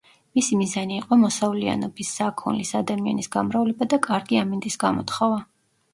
[0.37, 5.39] მისი მიზანი იყო მოსავლიანობის, საქონლის, ადამიანის გამრავლება და კარგი ამინდის გამოთხოვა.